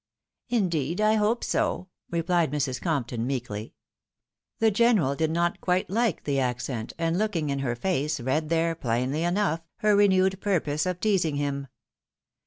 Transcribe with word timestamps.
"Indeed 0.49 0.99
I 0.99 1.13
hope 1.13 1.43
so," 1.43 1.87
replied 2.09 2.51
Mrs. 2.51 2.81
Compton, 2.81 3.27
meekly. 3.27 3.75
The 4.57 4.71
general 4.71 5.13
did 5.13 5.29
not 5.29 5.61
quite 5.61 5.91
like 5.91 6.23
the 6.23 6.39
accent, 6.39 6.91
and 6.97 7.19
looking 7.19 7.51
in 7.51 7.59
her 7.59 7.75
face, 7.75 8.19
read 8.19 8.49
there, 8.49 8.73
plainly 8.73 9.23
enough, 9.23 9.61
her 9.81 9.95
renewed 9.95 10.41
purpose 10.41 10.87
of 10.87 10.99
teasing 10.99 11.35
him. 11.35 11.67